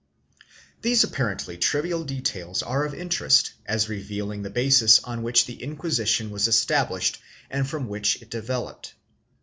2 0.81 0.81
These 0.81 1.03
apparently 1.03 1.59
trivial 1.59 2.03
details 2.03 2.63
are 2.63 2.85
of 2.85 2.95
interest 2.95 3.53
as 3.67 3.87
revealing 3.87 4.41
the 4.41 4.49
basis 4.49 4.97
on 5.03 5.21
which 5.21 5.45
the 5.45 5.61
Inquisition 5.61 6.31
was 6.31 6.47
established 6.47 7.21
and 7.51 7.69
from 7.69 7.87
which 7.87 8.19
it 8.19 8.31
developed. 8.31 8.95